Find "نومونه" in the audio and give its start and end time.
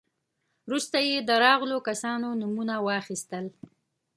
2.41-2.75